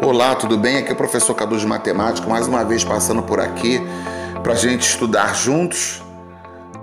[0.00, 0.76] Olá, tudo bem?
[0.76, 3.84] Aqui é o professor Cadu de Matemática, mais uma vez passando por aqui
[4.44, 6.00] para a gente estudar juntos.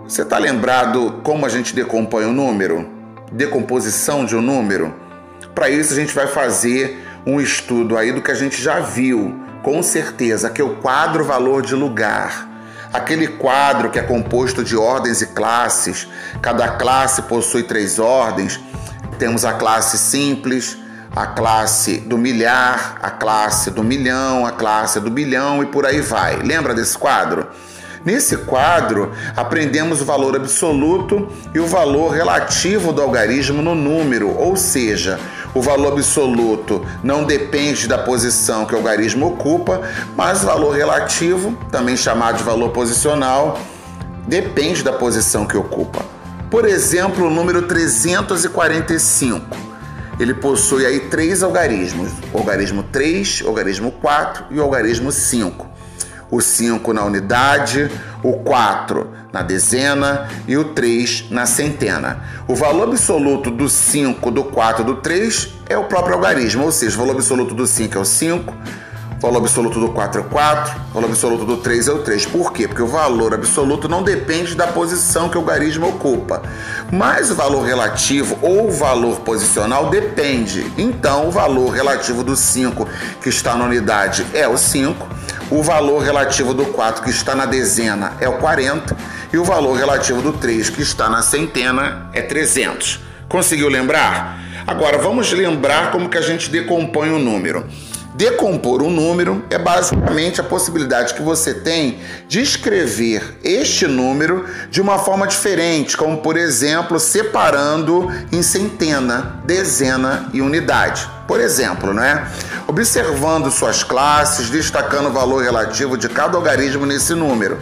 [0.04, 2.86] Você está lembrado como a gente decompõe o um número?
[3.31, 4.93] Decomposição de um número?
[5.55, 9.39] Para isso a gente vai fazer um estudo aí do que a gente já viu,
[9.63, 12.50] com certeza, que é o quadro valor de lugar.
[12.91, 16.05] Aquele quadro que é composto de ordens e classes,
[16.41, 18.59] cada classe possui três ordens.
[19.18, 20.77] Temos a classe simples,
[21.16, 26.02] a classe do milhar, a classe do milhão, a classe do bilhão e por aí
[26.02, 26.35] vai.
[26.38, 27.48] Lembra desse quadro?
[28.03, 34.55] Nesse quadro, aprendemos o valor absoluto e o valor relativo do algarismo no número, ou
[34.55, 35.20] seja,
[35.55, 39.82] o valor absoluto não depende da posição que o algarismo ocupa,
[40.16, 43.59] mas o valor relativo, também chamado de valor posicional,
[44.27, 46.05] depende da posição que ocupa.
[46.52, 49.65] Por exemplo, o número 345
[50.20, 55.76] ele possui aí três algarismos: o algarismo 3, o algarismo 4 e o algarismo 5.
[56.32, 57.90] O 5 na unidade,
[58.24, 62.24] o 4 na dezena e o 3 na centena.
[62.48, 66.72] O valor absoluto do 5, do 4 e do 3 é o próprio algarismo, ou
[66.72, 68.56] seja, o valor absoluto do 5 é o 5, o
[69.19, 72.25] valor absoluto do 4 é o 4, o valor absoluto do 3 é o 3.
[72.28, 72.68] Por quê?
[72.68, 76.41] Porque o valor absoluto não depende da posição que o algarismo ocupa.
[76.91, 80.66] Mas o valor relativo ou o valor posicional depende.
[80.78, 82.88] Então, o valor relativo do 5
[83.22, 85.07] que está na unidade é o 5,
[85.50, 88.96] o valor relativo do 4 que está na dezena é o 40
[89.31, 93.00] e o valor relativo do 3 que está na centena é 300.
[93.28, 94.40] Conseguiu lembrar?
[94.68, 97.66] Agora vamos lembrar como que a gente decompõe o número.
[98.16, 102.00] Decompor um número é basicamente a possibilidade que você tem
[102.30, 110.30] de escrever este número de uma forma diferente, como por exemplo, separando em centena, dezena
[110.31, 111.06] e unidade.
[111.28, 112.25] Por exemplo, né?
[112.66, 117.57] Observando suas classes, destacando o valor relativo de cada algarismo nesse número.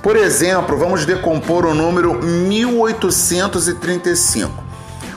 [0.00, 4.62] Por exemplo, vamos decompor o número 1835.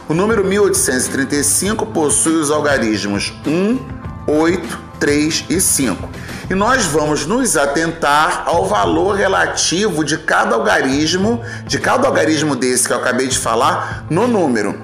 [0.09, 3.92] O número 1835 possui os algarismos 1,
[4.27, 6.09] 8, 3 e 5.
[6.49, 12.87] E nós vamos nos atentar ao valor relativo de cada algarismo, de cada algarismo desse
[12.87, 14.79] que eu acabei de falar, no número.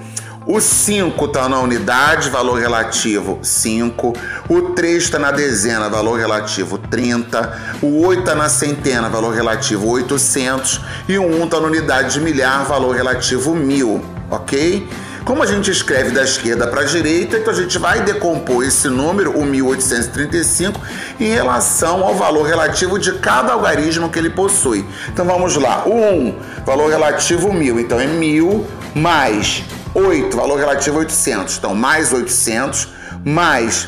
[0.51, 4.13] O 5 está na unidade, valor relativo 5.
[4.49, 7.77] O 3 está na dezena, valor relativo 30.
[7.83, 10.81] O 8 está na centena, valor relativo 800.
[11.07, 14.01] E o 1 está na unidade de milhar, valor relativo 1000.
[14.31, 14.87] Ok?
[15.29, 18.87] Como a gente escreve da esquerda para a direita, então a gente vai decompor esse
[18.87, 20.81] número, o 1835,
[21.19, 24.83] em relação ao valor relativo de cada algarismo que ele possui.
[25.07, 25.83] Então vamos lá.
[25.85, 26.35] O 1,
[26.65, 27.79] valor relativo 1000.
[27.79, 29.63] Então é 1000 mais
[29.93, 31.57] 8, valor relativo 800.
[31.59, 32.87] Então mais 800
[33.23, 33.87] mais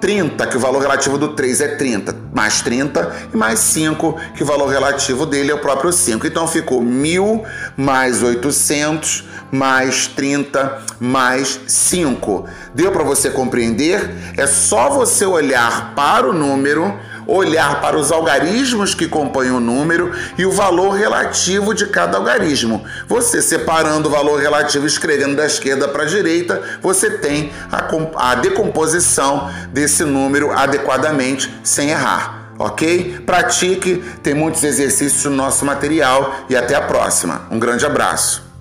[0.00, 4.42] 30, que o valor relativo do 3 é 30, mais 30, e mais 5, que
[4.42, 6.26] o valor relativo dele é o próprio 5.
[6.26, 7.44] Então ficou 1000
[7.76, 12.48] mais 800 mais 30 mais 5.
[12.74, 14.10] Deu para você compreender?
[14.36, 20.12] É só você olhar para o número olhar para os algarismos que compõem o número
[20.36, 22.84] e o valor relativo de cada algarismo.
[23.08, 28.34] Você separando o valor relativo, escrevendo da esquerda para a direita, você tem a, a
[28.34, 33.20] decomposição desse número adequadamente sem errar ok?
[33.26, 37.46] Pratique, tem muitos exercícios no nosso material e até a próxima.
[37.50, 38.51] Um grande abraço.